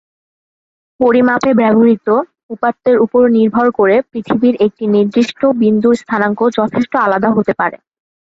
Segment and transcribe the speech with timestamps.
[0.99, 2.07] পরিমাপে ব্যবহৃত
[2.49, 7.77] উপাত্তের উপর নির্ভর করে, পৃথিবীর একটি নির্দিষ্ট বিন্দুর স্থানাঙ্ক যথেষ্ট আলাদা হতে পারে।